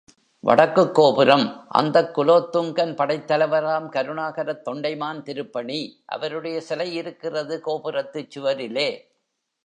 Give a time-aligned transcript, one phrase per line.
[0.43, 1.43] வடக்குக்கோபுரம்,
[1.67, 6.01] அந்தக் குலோத்துங்கன் படைத் தலைவராம் கருணாகரத் தொண்டைமான் திருப்பணி,
[6.05, 8.89] அவருடைய சிலையிருக்கிறது கோபுரத்துச் சுவரிலே.